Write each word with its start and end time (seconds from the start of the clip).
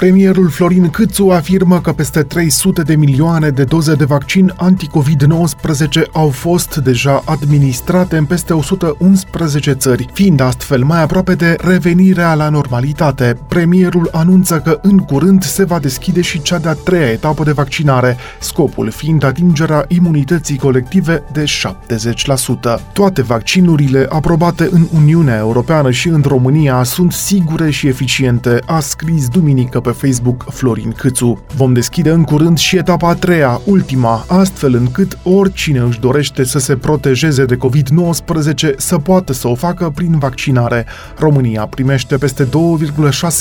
Premierul 0.00 0.48
Florin 0.48 0.90
Câțu 0.90 1.28
afirmă 1.28 1.80
că 1.80 1.92
peste 1.92 2.22
300 2.22 2.82
de 2.82 2.96
milioane 2.96 3.50
de 3.50 3.64
doze 3.64 3.94
de 3.94 4.04
vaccin 4.04 4.52
anti-COVID-19 4.56 6.10
au 6.12 6.28
fost 6.28 6.76
deja 6.76 7.22
administrate 7.24 8.16
în 8.16 8.24
peste 8.24 8.52
111 8.52 9.72
țări, 9.72 10.06
fiind 10.12 10.40
astfel 10.40 10.84
mai 10.84 11.02
aproape 11.02 11.34
de 11.34 11.56
revenirea 11.60 12.34
la 12.34 12.48
normalitate. 12.48 13.38
Premierul 13.48 14.08
anunță 14.12 14.60
că 14.64 14.78
în 14.82 14.98
curând 14.98 15.42
se 15.42 15.64
va 15.64 15.78
deschide 15.78 16.20
și 16.20 16.42
cea 16.42 16.58
de-a 16.58 16.74
treia 16.74 17.10
etapă 17.10 17.44
de 17.44 17.52
vaccinare, 17.52 18.16
scopul 18.38 18.90
fiind 18.90 19.24
atingerea 19.24 19.84
imunității 19.88 20.58
colective 20.58 21.22
de 21.32 21.44
70%. 21.44 22.92
Toate 22.92 23.22
vaccinurile 23.22 24.06
aprobate 24.08 24.68
în 24.70 24.86
Uniunea 24.94 25.36
Europeană 25.36 25.90
și 25.90 26.08
în 26.08 26.22
România 26.26 26.82
sunt 26.82 27.12
sigure 27.12 27.70
și 27.70 27.86
eficiente, 27.86 28.58
a 28.66 28.80
scris 28.80 29.28
duminică 29.28 29.80
pe 29.80 29.89
pe 29.90 30.06
Facebook 30.06 30.44
Florin 30.50 30.92
Câțu. 30.92 31.44
Vom 31.56 31.72
deschide 31.72 32.10
în 32.10 32.22
curând 32.22 32.58
și 32.58 32.76
etapa 32.76 33.08
a 33.08 33.14
treia, 33.14 33.60
ultima, 33.64 34.24
astfel 34.28 34.74
încât 34.74 35.18
oricine 35.22 35.78
își 35.78 36.00
dorește 36.00 36.44
să 36.44 36.58
se 36.58 36.76
protejeze 36.76 37.44
de 37.44 37.56
COVID-19 37.56 38.76
să 38.76 38.98
poată 38.98 39.32
să 39.32 39.48
o 39.48 39.54
facă 39.54 39.92
prin 39.94 40.18
vaccinare. 40.18 40.86
România 41.18 41.66
primește 41.66 42.16
peste 42.16 42.44
2,6 42.44 42.50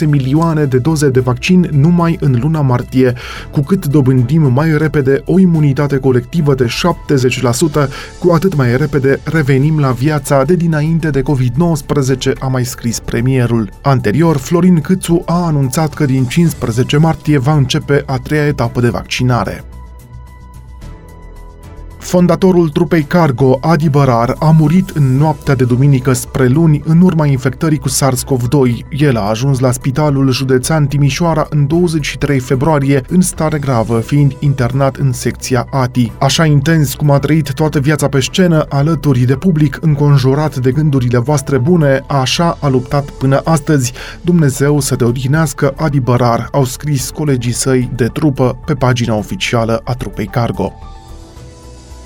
milioane 0.08 0.66
de 0.66 0.77
doze 0.77 1.09
de 1.09 1.20
vaccin 1.20 1.70
numai 1.72 2.17
în 2.20 2.38
luna 2.41 2.61
martie, 2.61 3.13
cu 3.52 3.61
cât 3.61 3.86
dobândim 3.86 4.52
mai 4.53 4.77
repede 4.77 5.22
o 5.25 5.39
imunitate 5.39 5.97
colectivă 5.97 6.55
de 6.55 6.66
70%, 6.66 7.89
cu 8.20 8.31
atât 8.31 8.55
mai 8.55 8.77
repede 8.77 9.20
revenim 9.23 9.80
la 9.80 9.91
viața 9.91 10.44
de 10.44 10.55
dinainte 10.55 11.09
de 11.09 11.22
COVID-19, 11.22 12.39
a 12.39 12.47
mai 12.47 12.66
scris 12.66 13.00
premierul. 13.00 13.69
Anterior, 13.81 14.38
Florin 14.38 14.81
Câțu 14.81 15.23
a 15.25 15.45
anunțat 15.45 15.94
că 15.94 16.06
din 16.06 16.25
15 16.40 16.98
martie 16.98 17.38
va 17.38 17.54
începe 17.54 18.04
a 18.06 18.18
treia 18.18 18.45
etapă 18.45 18.82
de 18.82 18.90
vaccinare. 18.90 19.69
Fondatorul 22.10 22.70
trupei 22.70 23.04
Cargo, 23.04 23.58
Adi 23.62 23.90
Bărar, 23.90 24.36
a 24.40 24.56
murit 24.60 24.90
în 24.90 25.18
noaptea 25.18 25.56
de 25.56 25.64
duminică 25.64 26.14
spre 26.14 26.48
luni 26.48 26.82
în 26.86 27.02
urma 27.02 27.26
infectării 27.26 27.78
cu 27.78 27.90
SARS-CoV-2. 27.90 28.86
El 28.90 29.18
a 29.18 29.30
ajuns 29.30 29.60
la 29.60 29.72
spitalul 29.72 30.32
județean 30.32 30.88
Timișoara 30.88 31.48
în 31.50 31.68
23 31.68 32.40
februarie 32.40 33.02
în 33.10 33.22
stare 33.22 33.60
gravă, 33.60 34.00
fiind 34.00 34.36
internat 34.40 34.96
în 34.96 35.12
secția 35.12 35.68
ATI. 35.72 36.12
Așa 36.20 36.46
intens 36.46 36.94
cum 36.94 37.12
a 37.12 37.20
trăit 37.20 37.54
toată 37.54 37.80
viața 37.80 38.08
pe 38.08 38.20
scenă, 38.20 38.66
alături 38.70 39.20
de 39.20 39.36
public, 39.36 39.78
înconjurat 39.82 40.58
de 40.58 40.72
gândurile 40.72 41.18
voastre 41.18 41.58
bune, 41.58 42.04
așa 42.08 42.58
a 42.62 42.68
luptat 42.68 43.10
până 43.10 43.42
astăzi. 43.44 43.94
Dumnezeu 44.22 44.80
să 44.80 44.96
te 44.96 45.04
odihnească, 45.04 45.74
Adi 45.78 46.00
Bărar, 46.00 46.48
au 46.52 46.64
scris 46.64 47.10
colegii 47.10 47.54
săi 47.54 47.92
de 47.96 48.06
trupă 48.06 48.58
pe 48.66 48.74
pagina 48.74 49.16
oficială 49.16 49.82
a 49.84 49.94
trupei 49.94 50.26
Cargo. 50.26 50.74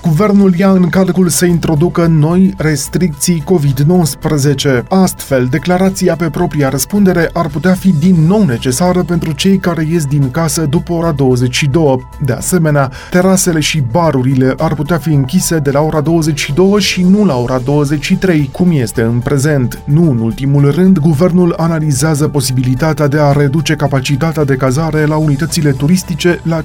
Guvernul 0.06 0.54
ia 0.56 0.70
în 0.70 0.88
calcul 0.88 1.28
să 1.28 1.44
introducă 1.44 2.06
noi 2.06 2.54
restricții 2.56 3.44
COVID-19. 3.44 4.82
Astfel, 4.88 5.46
declarația 5.46 6.16
pe 6.16 6.30
propria 6.30 6.68
răspundere 6.68 7.30
ar 7.32 7.46
putea 7.46 7.72
fi 7.72 7.92
din 7.92 8.14
nou 8.26 8.44
necesară 8.44 9.02
pentru 9.02 9.32
cei 9.32 9.58
care 9.58 9.86
ies 9.90 10.04
din 10.04 10.30
casă 10.30 10.66
după 10.66 10.92
ora 10.92 11.12
22. 11.12 12.08
De 12.24 12.32
asemenea, 12.32 12.90
terasele 13.10 13.60
și 13.60 13.82
barurile 13.90 14.54
ar 14.58 14.74
putea 14.74 14.98
fi 14.98 15.08
închise 15.08 15.58
de 15.58 15.70
la 15.70 15.80
ora 15.80 16.00
22 16.00 16.80
și 16.80 17.02
nu 17.02 17.24
la 17.24 17.36
ora 17.36 17.58
23, 17.58 18.48
cum 18.52 18.70
este 18.72 19.02
în 19.02 19.18
prezent. 19.18 19.82
Nu 19.84 20.10
în 20.10 20.18
ultimul 20.18 20.70
rând, 20.70 20.98
guvernul 20.98 21.54
analizează 21.56 22.28
posibilitatea 22.28 23.08
de 23.08 23.18
a 23.18 23.32
reduce 23.32 23.74
capacitatea 23.74 24.44
de 24.44 24.56
cazare 24.56 25.04
la 25.04 25.16
unitățile 25.16 25.70
turistice 25.70 26.40
la 26.42 26.62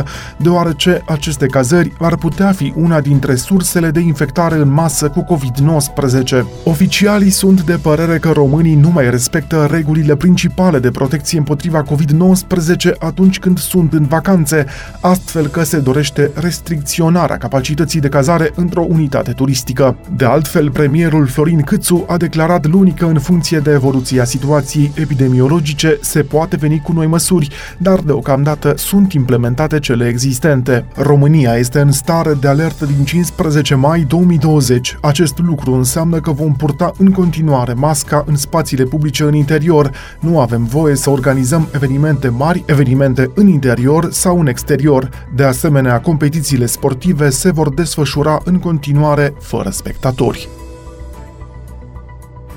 50%, 0.00 0.04
deoarece 0.36 1.02
aceste 1.06 1.46
cazări 1.46 1.92
ar 1.98 2.16
putea 2.16 2.38
putea 2.40 2.54
fi 2.54 2.72
una 2.76 3.00
dintre 3.00 3.34
sursele 3.34 3.90
de 3.90 4.00
infectare 4.00 4.56
în 4.56 4.72
masă 4.72 5.08
cu 5.08 5.24
COVID-19. 5.34 6.44
Oficialii 6.64 7.30
sunt 7.30 7.62
de 7.62 7.78
părere 7.82 8.18
că 8.18 8.30
românii 8.30 8.74
nu 8.74 8.90
mai 8.90 9.10
respectă 9.10 9.68
regulile 9.70 10.16
principale 10.16 10.78
de 10.78 10.90
protecție 10.90 11.38
împotriva 11.38 11.84
COVID-19 11.84 12.98
atunci 12.98 13.38
când 13.38 13.58
sunt 13.58 13.92
în 13.92 14.04
vacanțe, 14.04 14.66
astfel 15.00 15.46
că 15.46 15.62
se 15.62 15.78
dorește 15.78 16.30
restricționarea 16.34 17.36
capacității 17.36 18.00
de 18.00 18.08
cazare 18.08 18.50
într-o 18.54 18.86
unitate 18.88 19.32
turistică. 19.32 19.96
De 20.16 20.24
altfel, 20.24 20.70
premierul 20.70 21.26
Florin 21.26 21.60
Câțu 21.60 22.04
a 22.08 22.16
declarat 22.16 22.66
luni 22.66 22.92
că 22.92 23.04
în 23.04 23.18
funcție 23.18 23.58
de 23.58 23.70
evoluția 23.70 24.24
situației 24.24 24.92
epidemiologice 24.94 25.98
se 26.00 26.22
poate 26.22 26.56
veni 26.56 26.80
cu 26.80 26.92
noi 26.92 27.06
măsuri, 27.06 27.48
dar 27.78 27.98
deocamdată 27.98 28.72
sunt 28.76 29.12
implementate 29.12 29.78
cele 29.78 30.08
existente. 30.08 30.84
România 30.96 31.54
este 31.54 31.80
în 31.80 31.92
stare 31.92 32.28
stare 32.30 32.54
de 32.54 32.62
alertă 32.62 32.84
din 32.84 33.04
15 33.04 33.74
mai 33.74 34.00
2020. 34.00 34.98
Acest 35.00 35.38
lucru 35.38 35.72
înseamnă 35.72 36.20
că 36.20 36.30
vom 36.30 36.52
purta 36.52 36.92
în 36.98 37.10
continuare 37.10 37.72
masca 37.72 38.24
în 38.26 38.36
spațiile 38.36 38.84
publice 38.84 39.22
în 39.22 39.34
interior. 39.34 39.90
Nu 40.20 40.40
avem 40.40 40.64
voie 40.64 40.94
să 40.94 41.10
organizăm 41.10 41.68
evenimente 41.74 42.28
mari, 42.28 42.64
evenimente 42.66 43.30
în 43.34 43.46
interior 43.46 44.08
sau 44.10 44.40
în 44.40 44.46
exterior. 44.46 45.10
De 45.34 45.44
asemenea, 45.44 46.00
competițiile 46.00 46.66
sportive 46.66 47.30
se 47.30 47.50
vor 47.50 47.74
desfășura 47.74 48.40
în 48.44 48.58
continuare 48.58 49.34
fără 49.40 49.70
spectatori 49.70 50.48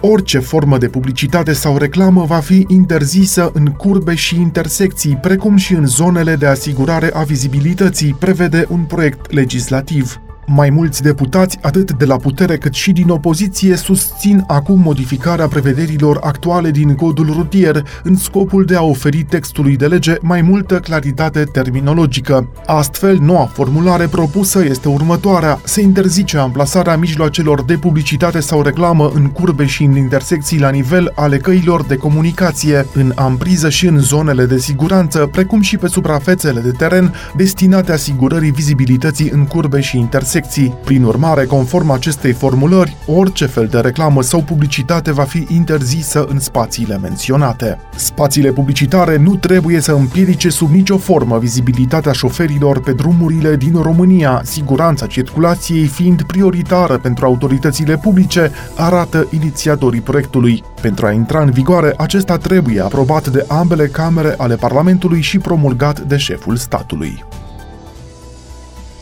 orice 0.06 0.40
formă 0.40 0.78
de 0.78 0.88
publicitate 0.88 1.54
sau 1.54 1.78
reclamă 1.78 2.26
va 2.26 2.40
fi 2.40 2.66
interzisă 2.68 3.52
în 3.54 3.66
curbe 3.66 4.16
și 4.16 4.36
intersecții, 4.36 5.16
precum 5.16 5.56
și 5.56 5.74
în 5.74 5.86
zonele 5.86 6.36
de 6.36 6.46
asigurare 6.46 7.10
a 7.14 7.24
vizibilității, 7.24 8.16
prevede 8.20 8.66
un 8.70 8.84
proiect 8.84 9.32
legislativ. 9.32 10.22
Mai 10.46 10.70
mulți 10.70 11.02
deputați, 11.02 11.58
atât 11.62 11.92
de 11.92 12.06
la 12.06 12.16
putere 12.16 12.58
cât 12.58 12.74
și 12.74 12.92
din 12.92 13.10
opoziție, 13.10 13.76
susțin 13.76 14.44
acum 14.48 14.80
modificarea 14.80 15.48
prevederilor 15.48 16.20
actuale 16.22 16.72
din 16.72 16.96
codul 16.96 17.26
rutier 17.26 17.84
în 18.04 18.16
scopul 18.16 18.66
de 18.66 18.76
a 18.76 18.84
oferi 18.84 19.24
textului 19.24 19.78
de 19.78 19.88
lege 19.88 20.16
mai 20.22 20.42
multă 20.42 20.80
claritate 20.80 21.44
terminologică. 21.44 22.50
Astfel, 22.66 23.18
noua 23.18 23.46
formulare 23.46 24.08
propusă 24.08 24.64
este 24.66 24.88
următoarea. 24.88 25.60
Se 25.64 25.82
interzice 25.82 26.38
amplasarea 26.38 26.98
mijloacelor 26.98 27.64
de 27.64 27.78
publicitate 27.78 28.40
sau 28.40 28.62
reclamă 28.62 29.12
în 29.14 29.28
curbe 29.28 29.66
și 29.66 29.84
în 29.84 29.96
intersecții 29.96 30.60
la 30.60 30.70
nivel 30.70 31.12
ale 31.16 31.38
căilor 31.38 31.84
de 31.84 31.96
comunicație, 31.96 32.86
în 32.94 33.12
ampriză 33.16 33.70
și 33.70 33.88
în 33.88 34.00
zonele 34.00 34.46
de 34.46 34.58
siguranță, 34.58 35.30
precum 35.32 35.62
și 35.62 35.78
pe 35.78 35.88
suprafețele 35.88 36.60
de 36.60 36.72
teren 36.72 37.14
destinate 37.36 37.92
asigurării 37.92 38.52
vizibilității 38.52 39.30
în 39.30 39.46
curbe 39.46 39.80
și 39.82 39.98
intersecții 39.98 40.32
secții. 40.34 40.74
Prin 40.84 41.04
urmare, 41.04 41.46
conform 41.46 41.90
acestei 41.90 42.32
formulări, 42.32 42.98
orice 43.08 43.46
fel 43.46 43.68
de 43.68 43.80
reclamă 43.80 44.22
sau 44.22 44.42
publicitate 44.42 45.12
va 45.12 45.24
fi 45.24 45.46
interzisă 45.50 46.26
în 46.30 46.40
spațiile 46.40 46.98
menționate. 46.98 47.80
Spațiile 47.96 48.52
publicitare 48.52 49.18
nu 49.18 49.36
trebuie 49.36 49.80
să 49.80 49.92
împiedice 49.92 50.50
sub 50.50 50.70
nicio 50.70 50.98
formă 50.98 51.38
vizibilitatea 51.38 52.12
șoferilor 52.12 52.82
pe 52.82 52.94
drumurile 52.94 53.56
din 53.56 53.82
România, 53.82 54.42
siguranța 54.44 55.06
circulației 55.06 55.86
fiind 55.86 56.22
prioritară 56.22 56.98
pentru 56.98 57.26
autoritățile 57.26 57.98
publice, 57.98 58.52
arată 58.76 59.28
inițiatorii 59.30 60.02
proiectului. 60.02 60.64
Pentru 60.82 61.06
a 61.06 61.12
intra 61.12 61.42
în 61.42 61.52
vigoare, 61.52 61.94
acesta 61.98 62.38
trebuie 62.38 62.82
aprobat 62.82 63.28
de 63.28 63.46
ambele 63.48 63.88
camere 63.88 64.36
ale 64.38 64.56
Parlamentului 64.56 65.22
și 65.22 65.38
promulgat 65.38 66.00
de 66.00 66.18
șeful 66.18 66.56
statului. 66.56 67.24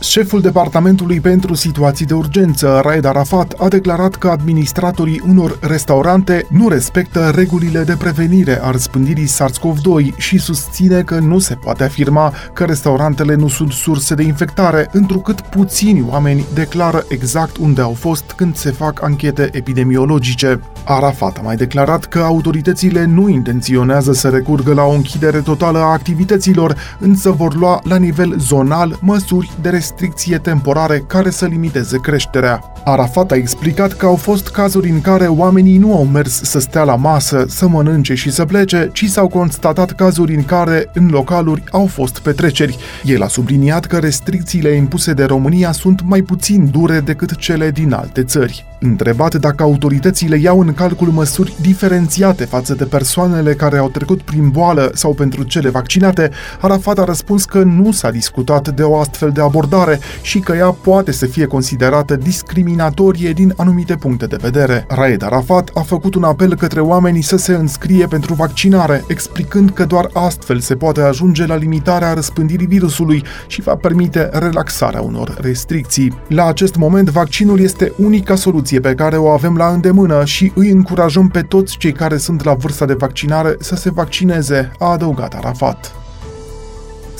Șeful 0.02 0.40
Departamentului 0.40 1.20
pentru 1.20 1.54
Situații 1.54 2.06
de 2.06 2.14
Urgență, 2.14 2.80
Raed 2.84 3.04
Arafat, 3.04 3.54
a 3.58 3.68
declarat 3.68 4.14
că 4.14 4.28
administratorii 4.28 5.22
unor 5.28 5.58
restaurante 5.60 6.46
nu 6.50 6.68
respectă 6.68 7.32
regulile 7.34 7.82
de 7.82 7.96
prevenire 7.96 8.58
a 8.62 8.70
răspândirii 8.70 9.28
SARS-CoV-2 9.28 10.16
și 10.16 10.38
susține 10.38 11.02
că 11.02 11.18
nu 11.18 11.38
se 11.38 11.54
poate 11.54 11.84
afirma 11.84 12.32
că 12.52 12.64
restaurantele 12.64 13.34
nu 13.34 13.48
sunt 13.48 13.72
surse 13.72 14.14
de 14.14 14.22
infectare, 14.22 14.88
întrucât 14.92 15.40
puțini 15.40 16.04
oameni 16.08 16.44
declară 16.54 17.04
exact 17.08 17.56
unde 17.56 17.80
au 17.80 17.92
fost 17.92 18.32
când 18.36 18.56
se 18.56 18.70
fac 18.70 19.02
anchete 19.02 19.48
epidemiologice. 19.52 20.60
Arafat 20.84 21.38
a 21.38 21.40
mai 21.42 21.56
declarat 21.56 22.04
că 22.04 22.18
autoritățile 22.18 23.04
nu 23.04 23.28
intenționează 23.28 24.12
să 24.12 24.28
recurgă 24.28 24.74
la 24.74 24.82
o 24.82 24.92
închidere 24.92 25.38
totală 25.38 25.78
a 25.78 25.92
activităților, 25.92 26.76
însă 26.98 27.30
vor 27.30 27.54
lua 27.54 27.80
la 27.84 27.96
nivel 27.96 28.34
zonal 28.38 28.98
măsuri 29.00 29.50
de 29.60 29.68
restricție 29.68 29.90
restricție 29.92 30.38
temporare 30.38 31.04
care 31.06 31.30
să 31.30 31.46
limiteze 31.46 31.98
creșterea. 31.98 32.60
Arafat 32.84 33.30
a 33.30 33.34
explicat 33.34 33.92
că 33.92 34.06
au 34.06 34.16
fost 34.16 34.48
cazuri 34.48 34.90
în 34.90 35.00
care 35.00 35.26
oamenii 35.26 35.78
nu 35.78 35.94
au 35.94 36.04
mers 36.04 36.42
să 36.42 36.60
stea 36.60 36.82
la 36.82 36.96
masă, 36.96 37.44
să 37.48 37.68
mănânce 37.68 38.14
și 38.14 38.30
să 38.30 38.44
plece, 38.44 38.90
ci 38.92 39.04
s-au 39.04 39.28
constatat 39.28 39.92
cazuri 39.92 40.34
în 40.34 40.44
care, 40.44 40.90
în 40.94 41.08
localuri, 41.10 41.64
au 41.70 41.86
fost 41.86 42.18
petreceri. 42.18 42.76
El 43.04 43.22
a 43.22 43.26
subliniat 43.26 43.84
că 43.84 43.98
restricțiile 43.98 44.70
impuse 44.70 45.12
de 45.12 45.24
România 45.24 45.72
sunt 45.72 46.02
mai 46.04 46.22
puțin 46.22 46.70
dure 46.70 47.00
decât 47.00 47.36
cele 47.36 47.70
din 47.70 47.92
alte 47.92 48.22
țări. 48.22 48.71
Întrebat 48.84 49.34
dacă 49.34 49.62
autoritățile 49.62 50.36
iau 50.36 50.60
în 50.60 50.72
calcul 50.72 51.08
măsuri 51.08 51.54
diferențiate 51.60 52.44
față 52.44 52.74
de 52.74 52.84
persoanele 52.84 53.54
care 53.54 53.78
au 53.78 53.88
trecut 53.88 54.22
prin 54.22 54.48
boală 54.48 54.90
sau 54.94 55.14
pentru 55.14 55.42
cele 55.42 55.68
vaccinate, 55.68 56.30
Arafat 56.60 56.98
a 56.98 57.04
răspuns 57.04 57.44
că 57.44 57.62
nu 57.62 57.92
s-a 57.92 58.10
discutat 58.10 58.68
de 58.68 58.82
o 58.82 58.98
astfel 58.98 59.30
de 59.30 59.40
abordare 59.40 59.98
și 60.22 60.38
că 60.38 60.52
ea 60.52 60.70
poate 60.70 61.12
să 61.12 61.26
fie 61.26 61.46
considerată 61.46 62.16
discriminatorie 62.16 63.32
din 63.32 63.54
anumite 63.56 63.94
puncte 63.94 64.26
de 64.26 64.36
vedere. 64.40 64.84
Raed 64.88 65.22
Arafat 65.22 65.70
a 65.74 65.80
făcut 65.80 66.14
un 66.14 66.24
apel 66.24 66.54
către 66.54 66.80
oamenii 66.80 67.22
să 67.22 67.36
se 67.36 67.54
înscrie 67.54 68.06
pentru 68.06 68.34
vaccinare, 68.34 69.04
explicând 69.08 69.70
că 69.70 69.84
doar 69.84 70.08
astfel 70.12 70.60
se 70.60 70.74
poate 70.74 71.00
ajunge 71.00 71.46
la 71.46 71.56
limitarea 71.56 72.12
răspândirii 72.12 72.66
virusului 72.66 73.24
și 73.46 73.60
va 73.60 73.74
permite 73.74 74.28
relaxarea 74.32 75.00
unor 75.00 75.36
restricții. 75.40 76.18
La 76.28 76.46
acest 76.46 76.76
moment, 76.76 77.10
vaccinul 77.10 77.60
este 77.60 77.92
unica 77.96 78.34
soluție 78.34 78.71
pe 78.80 78.94
care 78.94 79.16
o 79.16 79.28
avem 79.28 79.56
la 79.56 79.68
îndemână 79.68 80.24
și 80.24 80.52
îi 80.54 80.70
încurajăm 80.70 81.28
pe 81.28 81.40
toți 81.40 81.76
cei 81.76 81.92
care 81.92 82.16
sunt 82.16 82.44
la 82.44 82.54
vârsta 82.54 82.84
de 82.84 82.94
vaccinare 82.94 83.56
să 83.60 83.74
se 83.74 83.90
vaccineze, 83.90 84.70
a 84.78 84.86
adăugat 84.86 85.34
Arafat. 85.34 85.94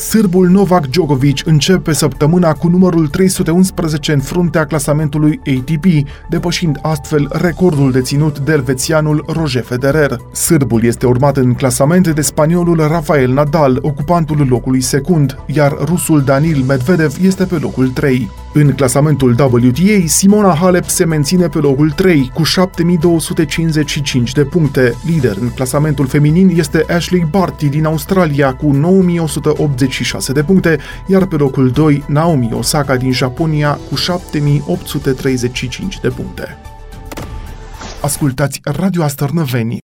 Sârbul 0.08 0.48
Novak 0.48 0.86
Djokovic 0.86 1.46
începe 1.46 1.92
săptămâna 1.92 2.52
cu 2.52 2.68
numărul 2.68 3.08
311 3.08 4.12
în 4.12 4.20
fruntea 4.20 4.66
clasamentului 4.66 5.40
ATP, 5.46 5.84
depășind 6.28 6.78
astfel 6.82 7.28
recordul 7.32 7.92
deținut 7.92 8.38
de 8.38 8.52
elvețianul 8.52 9.24
Roger 9.26 9.62
Federer. 9.62 10.16
Sârbul 10.32 10.84
este 10.84 11.06
urmat 11.06 11.36
în 11.36 11.54
clasament 11.54 12.08
de 12.08 12.20
spaniolul 12.20 12.76
Rafael 12.76 13.32
Nadal, 13.32 13.78
ocupantul 13.80 14.46
locului 14.48 14.80
secund, 14.80 15.38
iar 15.46 15.76
rusul 15.84 16.22
Danil 16.22 16.62
Medvedev 16.66 17.16
este 17.22 17.44
pe 17.44 17.58
locul 17.60 17.88
3. 17.88 18.30
În 18.54 18.72
clasamentul 18.72 19.30
WTA, 19.30 20.06
Simona 20.06 20.54
Halep 20.54 20.84
se 20.84 21.04
menține 21.04 21.48
pe 21.48 21.58
locul 21.58 21.90
3 21.90 22.30
cu 22.34 22.42
7255 22.42 24.32
de 24.32 24.44
puncte. 24.44 24.94
Lider 25.06 25.36
în 25.40 25.50
clasamentul 25.50 26.06
feminin 26.06 26.48
este 26.48 26.84
Ashley 26.88 27.26
Barty 27.30 27.68
din 27.68 27.84
Australia 27.84 28.54
cu 28.54 28.72
9186 28.72 30.32
de 30.32 30.42
puncte, 30.42 30.78
iar 31.06 31.26
pe 31.26 31.36
locul 31.36 31.70
2 31.70 32.04
Naomi 32.08 32.52
Osaka 32.52 32.96
din 32.96 33.12
Japonia 33.12 33.78
cu 33.88 33.94
7835 33.94 36.00
de 36.00 36.08
puncte. 36.08 36.56
Ascultați 38.02 38.60
Radio 38.62 39.02
Astărnăveni 39.02 39.80